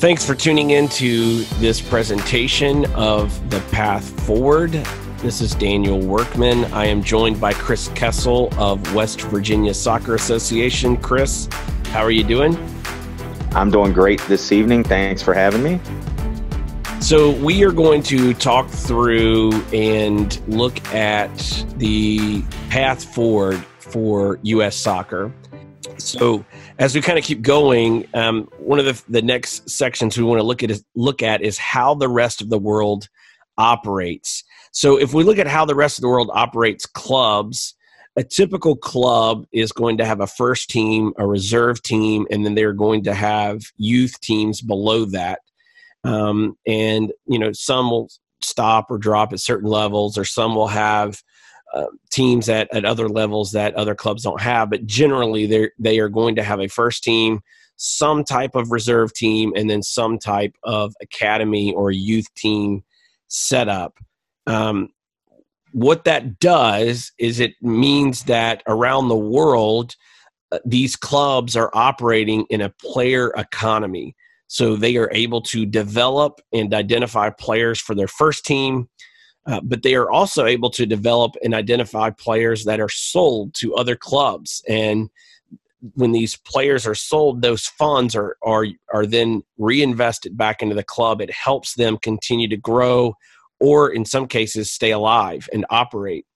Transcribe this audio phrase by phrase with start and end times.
[0.00, 4.72] Thanks for tuning in to this presentation of The Path Forward.
[5.18, 6.64] This is Daniel Workman.
[6.72, 10.96] I am joined by Chris Kessel of West Virginia Soccer Association.
[10.96, 11.50] Chris,
[11.88, 12.56] how are you doing?
[13.50, 14.84] I'm doing great this evening.
[14.84, 15.78] Thanks for having me.
[17.02, 21.36] So, we are going to talk through and look at
[21.76, 24.76] the path forward for U.S.
[24.76, 25.30] soccer.
[26.04, 26.44] So,
[26.78, 30.40] as we kind of keep going, um, one of the, the next sections we want
[30.40, 33.08] to look at is look at is how the rest of the world
[33.58, 34.44] operates.
[34.72, 37.74] So, if we look at how the rest of the world operates clubs,
[38.16, 42.54] a typical club is going to have a first team, a reserve team, and then
[42.54, 45.40] they're going to have youth teams below that.
[46.04, 48.10] Um, and you know, some will
[48.42, 51.22] stop or drop at certain levels, or some will have
[51.74, 54.70] uh, teams at, at other levels that other clubs don't have.
[54.70, 57.40] But generally, they they are going to have a first team,
[57.76, 62.82] some type of reserve team, and then some type of academy or youth team
[63.28, 63.98] setup.
[64.46, 64.88] Um,
[65.72, 69.94] what that does is it means that around the world,
[70.52, 74.16] uh, these clubs are operating in a player economy.
[74.48, 78.88] So they are able to develop and identify players for their first team,
[79.46, 83.74] uh, but they are also able to develop and identify players that are sold to
[83.74, 84.62] other clubs.
[84.68, 85.08] And
[85.94, 90.84] when these players are sold, those funds are are are then reinvested back into the
[90.84, 91.22] club.
[91.22, 93.14] It helps them continue to grow,
[93.60, 96.26] or in some cases, stay alive and operate.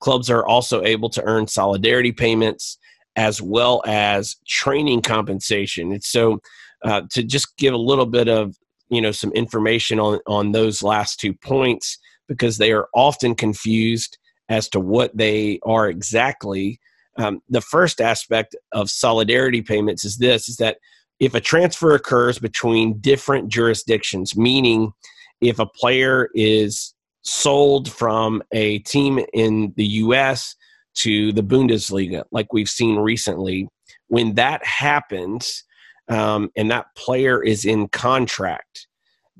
[0.00, 2.78] Clubs are also able to earn solidarity payments
[3.16, 5.92] as well as training compensation.
[5.92, 6.40] And so
[6.84, 8.56] uh, to just give a little bit of
[8.90, 11.98] you know some information on on those last two points
[12.30, 14.16] because they are often confused
[14.48, 16.80] as to what they are exactly.
[17.18, 20.78] Um, the first aspect of solidarity payments is this: is that
[21.18, 24.92] if a transfer occurs between different jurisdictions, meaning
[25.40, 30.54] if a player is sold from a team in the U.S.
[30.94, 33.68] to the Bundesliga, like we've seen recently,
[34.06, 35.64] when that happens,
[36.08, 38.86] um, and that player is in contract,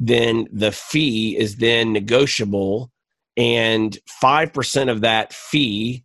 [0.00, 2.90] then the fee is then negotiable,
[3.36, 6.04] and 5% of that fee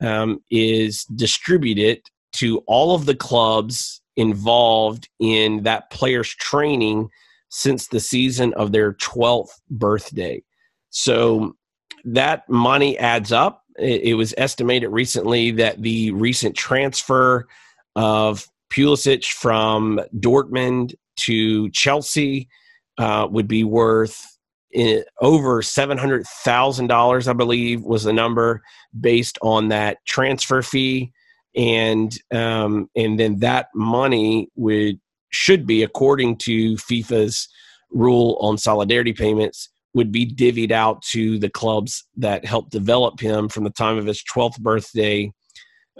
[0.00, 2.00] um, is distributed
[2.32, 7.10] to all of the clubs involved in that player's training
[7.50, 10.42] since the season of their 12th birthday.
[10.90, 11.54] So
[12.04, 13.62] that money adds up.
[13.78, 17.46] It, it was estimated recently that the recent transfer
[17.94, 22.48] of Pulisic from Dortmund to Chelsea
[22.98, 24.24] uh, would be worth
[24.70, 28.62] in, eh, over seven hundred thousand dollars, I believe, was the number
[28.98, 31.12] based on that transfer fee,
[31.54, 35.00] and um, and then that money would
[35.30, 37.48] should be according to FIFA's
[37.90, 43.48] rule on solidarity payments would be divvied out to the clubs that helped develop him
[43.48, 45.32] from the time of his 12th birthday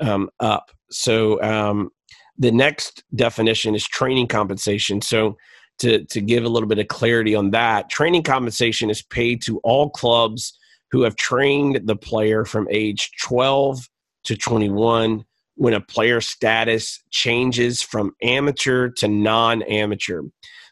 [0.01, 0.71] um, up.
[0.91, 1.91] So um,
[2.37, 5.01] the next definition is training compensation.
[5.01, 5.37] So,
[5.79, 9.59] to, to give a little bit of clarity on that, training compensation is paid to
[9.65, 10.59] all clubs
[10.91, 13.89] who have trained the player from age 12
[14.25, 15.25] to 21
[15.57, 20.23] when a player's status changes from amateur to non amateur.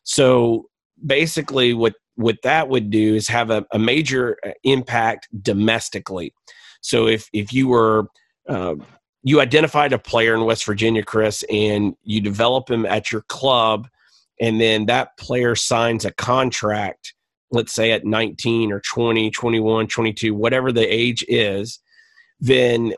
[0.05, 0.69] So,
[1.05, 6.35] basically, what what that would do is have a, a major uh, impact domestically.
[6.81, 8.09] So if if you were
[8.49, 8.75] uh,
[9.23, 13.89] you identified a player in West Virginia, Chris, and you develop him at your club,
[14.41, 17.15] and then that player signs a contract,
[17.51, 21.81] let's say at 19 or 20, 21, 22, whatever the age is,
[22.41, 22.95] then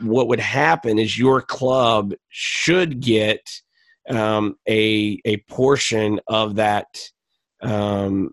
[0.00, 3.48] what would happen is your club should get
[4.08, 6.86] um, a, a portion of that
[7.62, 8.30] um,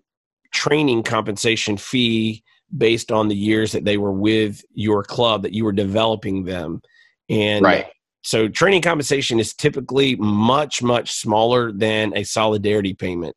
[0.52, 2.42] training compensation fee
[2.76, 6.80] based on the years that they were with your club that you were developing them
[7.28, 7.86] and right.
[8.22, 13.36] So training compensation is typically much, much smaller than a solidarity payment.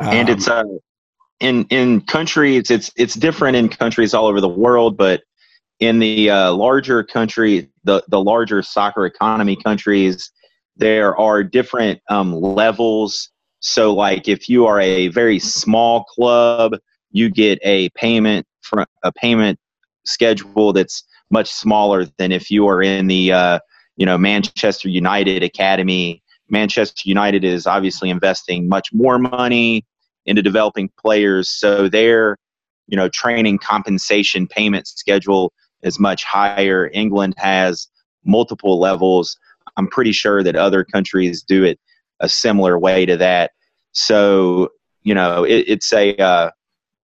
[0.00, 0.78] and it's um, uh,
[1.40, 5.22] in in countries it's it's different in countries all over the world, but
[5.80, 10.30] in the uh, larger country, the the larger soccer economy countries,
[10.76, 13.30] there are different um, levels.
[13.60, 16.76] So, like if you are a very small club,
[17.10, 19.58] you get a payment from a payment
[20.04, 23.58] schedule that's much smaller than if you are in the uh,
[23.96, 26.22] you know Manchester United academy.
[26.50, 29.84] Manchester United is obviously investing much more money
[30.26, 32.36] into developing players, so their
[32.86, 35.52] you know training compensation payment schedule
[35.82, 36.90] is much higher.
[36.92, 37.88] England has
[38.24, 39.36] multiple levels.
[39.76, 41.78] I'm pretty sure that other countries do it
[42.20, 43.52] a similar way to that.
[43.92, 44.70] So
[45.02, 46.50] you know, it, it's a uh,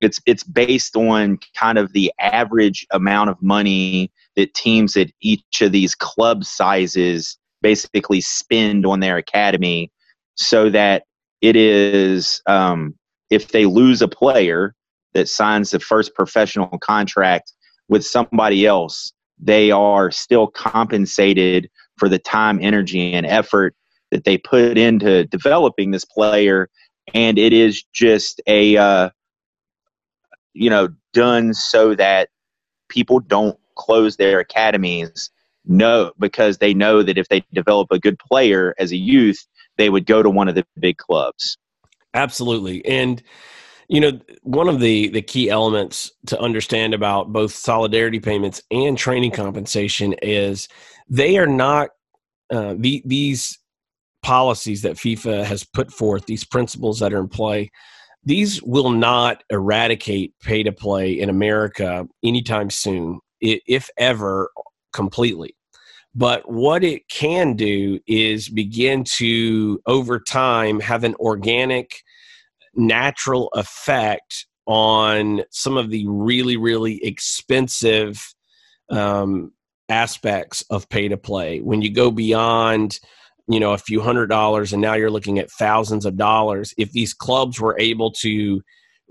[0.01, 5.61] it's it's based on kind of the average amount of money that teams at each
[5.61, 9.91] of these club sizes basically spend on their academy,
[10.35, 11.05] so that
[11.41, 12.95] it is um,
[13.31, 14.75] if they lose a player
[15.13, 17.53] that signs the first professional contract
[17.89, 21.69] with somebody else, they are still compensated
[21.99, 23.75] for the time, energy, and effort
[24.11, 26.69] that they put into developing this player.
[27.15, 29.11] And it is just a, uh,
[30.55, 32.29] you know, done so that
[32.89, 35.31] people don't close their academies.
[35.67, 39.91] No, because they know that if they develop a good player as a youth, they
[39.91, 41.57] would go to one of the big clubs.
[42.15, 42.85] Absolutely.
[42.85, 43.23] And
[43.89, 48.97] you know, one of the the key elements to understand about both solidarity payments and
[48.97, 50.69] training compensation is
[51.09, 51.91] they are not
[52.53, 53.59] uh, the, these
[54.23, 57.71] policies that FIFA has put forth, these principles that are in play.
[58.25, 64.51] These will not eradicate pay to play in America anytime soon, if ever,
[64.93, 65.57] completely.
[66.15, 72.03] But what it can do is begin to, over time, have an organic
[72.75, 78.35] natural effect on some of the really, really expensive
[78.91, 79.53] um,
[79.89, 81.61] aspects of pay to play.
[81.61, 83.01] When you go beyond,
[83.51, 86.93] you know, a few hundred dollars and now you're looking at thousands of dollars, if
[86.93, 88.63] these clubs were able to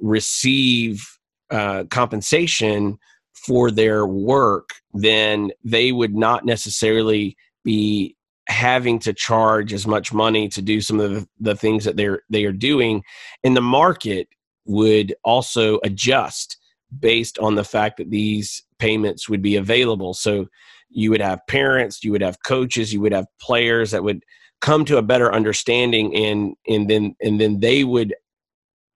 [0.01, 1.05] receive
[1.51, 2.97] uh, compensation
[3.45, 8.15] for their work, then they would not necessarily be
[8.47, 12.21] having to charge as much money to do some of the, the things that they're
[12.29, 13.03] they are doing.
[13.43, 14.27] And the market
[14.65, 16.57] would also adjust
[16.97, 20.13] based on the fact that these payments would be available.
[20.13, 20.47] So
[20.89, 24.23] you would have parents you would have coaches you would have players that would
[24.61, 28.13] come to a better understanding and and then and then they would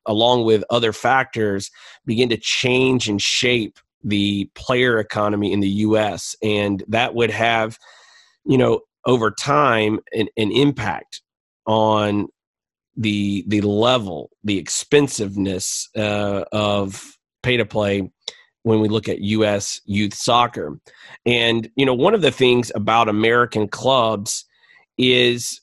[0.06, 1.72] along with other factors
[2.06, 7.78] begin to change and shape the player economy in the US and that would have
[8.46, 11.22] you know over time an, an impact
[11.66, 12.28] on
[12.96, 18.12] the the level, the expensiveness uh, of pay to play
[18.64, 19.82] when we look at U.S.
[19.86, 20.80] youth soccer.
[21.26, 24.46] And you know, one of the things about American clubs
[24.98, 25.62] is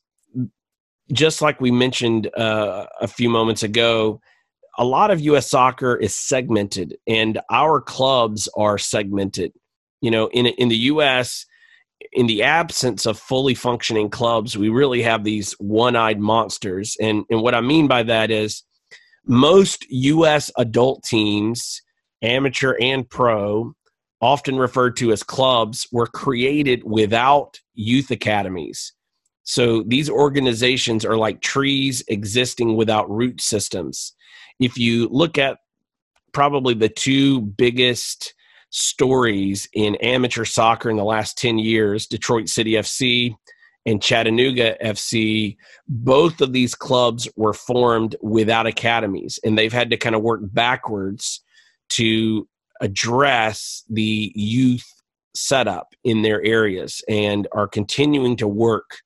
[1.12, 4.20] just like we mentioned uh, a few moments ago.
[4.78, 5.50] A lot of U.S.
[5.50, 9.52] soccer is segmented, and our clubs are segmented.
[10.00, 11.44] You know, in in the U.S.,
[12.12, 16.96] in the absence of fully functioning clubs, we really have these one-eyed monsters.
[17.00, 18.62] And and what I mean by that is
[19.26, 21.82] most US adult teams,
[22.22, 23.74] amateur and pro,
[24.20, 28.92] often referred to as clubs, were created without youth academies.
[29.42, 34.14] So these organizations are like trees existing without root systems.
[34.58, 35.58] If you look at
[36.32, 38.34] probably the two biggest
[38.70, 43.34] stories in amateur soccer in the last 10 years Detroit City FC
[43.86, 45.56] and Chattanooga FC.
[45.88, 50.40] Both of these clubs were formed without academies, and they've had to kind of work
[50.42, 51.40] backwards
[51.90, 52.48] to
[52.80, 54.86] address the youth
[55.34, 58.98] setup in their areas and are continuing to work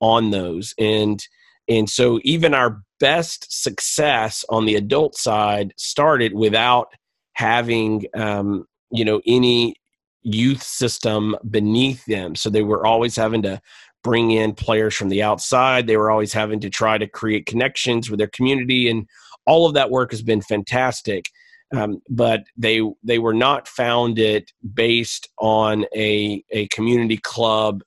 [0.00, 0.74] on those.
[0.78, 1.24] And
[1.68, 6.92] and so even our best success on the adult side started without
[7.34, 9.74] having um, you know any
[10.22, 12.34] youth system beneath them.
[12.34, 13.60] So they were always having to
[14.02, 15.86] bring in players from the outside.
[15.86, 18.88] They were always having to try to create connections with their community.
[18.88, 19.06] And
[19.46, 21.30] all of that work has been fantastic
[21.72, 27.82] um, but they they were not founded based on a a community club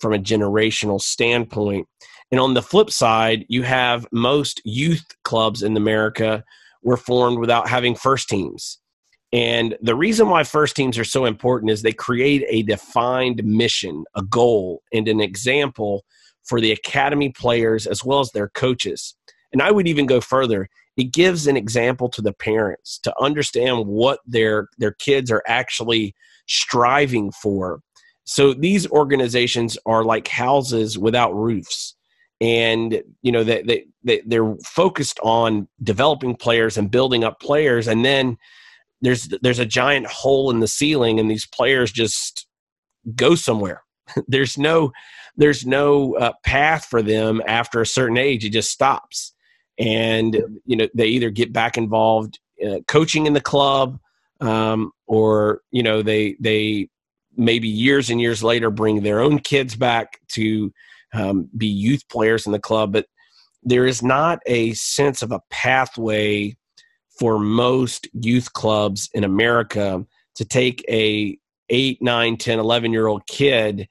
[0.00, 1.86] from a generational standpoint
[2.30, 6.42] and on the flip side you have most youth clubs in america
[6.82, 8.78] were formed without having first teams
[9.32, 14.04] and the reason why first teams are so important is they create a defined mission,
[14.14, 16.04] a goal, and an example
[16.44, 19.16] for the academy players as well as their coaches.
[19.52, 20.68] And I would even go further.
[20.96, 26.14] It gives an example to the parents to understand what their their kids are actually
[26.46, 27.80] striving for.
[28.24, 31.94] So these organizations are like houses without roofs.
[32.40, 37.88] And you know they, they, they they're focused on developing players and building up players.
[37.88, 38.36] And then
[39.00, 42.46] there's there's a giant hole in the ceiling and these players just
[43.14, 43.82] go somewhere.
[44.28, 44.92] There's no
[45.36, 48.44] there's no uh, path for them after a certain age.
[48.44, 49.34] It just stops
[49.78, 53.98] and you know they either get back involved uh, coaching in the club
[54.40, 56.88] um, or you know they they
[57.36, 60.72] maybe years and years later bring their own kids back to
[61.12, 62.92] um, be youth players in the club.
[62.92, 63.06] But
[63.62, 66.56] there is not a sense of a pathway
[67.18, 70.04] for most youth clubs in America
[70.36, 73.88] to take a 8, 9, 10, 11 year old kid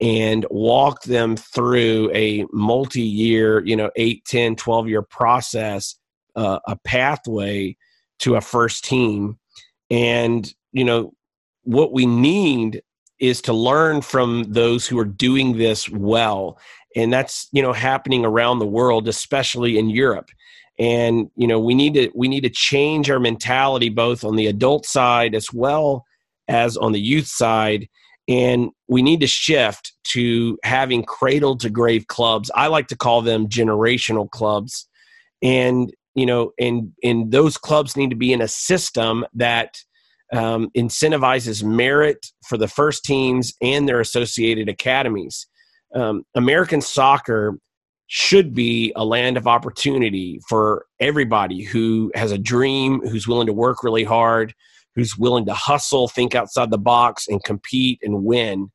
[0.00, 5.96] and walk them through a multi-year, you know, 8, 10, 12 year process,
[6.36, 7.76] uh, a pathway
[8.20, 9.38] to a first team.
[9.90, 11.14] And, you know,
[11.64, 12.82] what we need
[13.18, 16.58] is to learn from those who are doing this well
[16.96, 20.30] and that's you know happening around the world especially in europe
[20.78, 24.46] and you know we need to we need to change our mentality both on the
[24.46, 26.04] adult side as well
[26.46, 27.88] as on the youth side
[28.28, 32.50] and we need to shift to having cradle to grave clubs.
[32.54, 34.86] I like to call them generational clubs.
[35.42, 39.78] And you know and and those clubs need to be in a system that
[40.32, 45.46] um, incentivizes merit for the first teams and their associated academies.
[45.94, 47.58] Um, American soccer
[48.08, 53.52] should be a land of opportunity for everybody who has a dream, who's willing to
[53.52, 54.54] work really hard,
[54.98, 58.68] who's willing to hustle, think outside the box, and compete and win.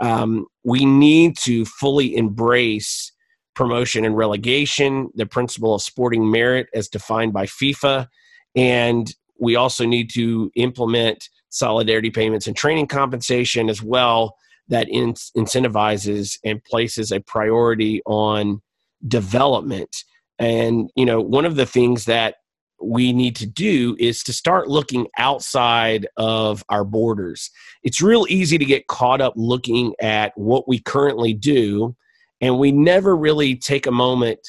[0.00, 3.12] Um, we need to fully embrace
[3.54, 8.08] promotion and relegation, the principle of sporting merit as defined by FIFA,
[8.54, 14.36] and we also need to implement solidarity payments and training compensation as well
[14.68, 18.62] that in, incentivizes and places a priority on
[19.06, 20.04] development.
[20.38, 22.36] And, you know, one of the things that
[22.82, 27.50] we need to do is to start looking outside of our borders.
[27.82, 31.96] It's real easy to get caught up looking at what we currently do,
[32.40, 34.40] and we never really take a moment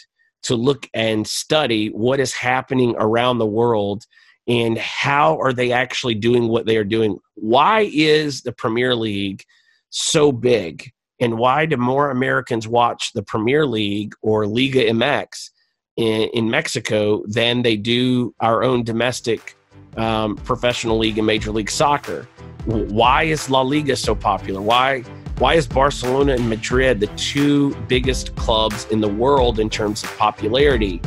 [0.44, 4.06] to look and study what is happening around the world
[4.48, 7.18] and how are they actually doing what they are doing.
[7.36, 9.44] Why is the Premier League
[9.90, 10.92] so big?
[11.20, 15.50] And why do more Americans watch the Premier League or Liga MX
[15.98, 19.56] in, in Mexico than they do our own domestic
[19.98, 22.28] um, professional league and Major League Soccer?
[22.66, 24.62] Why is La Liga so popular?
[24.62, 25.04] Why
[25.40, 30.18] why is Barcelona and Madrid the two biggest clubs in the world in terms of
[30.18, 31.00] popularity?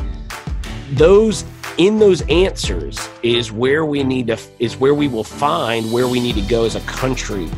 [0.93, 1.45] Those
[1.79, 6.21] in those answers is where we need to is where we will find where we
[6.21, 7.49] need to go as a country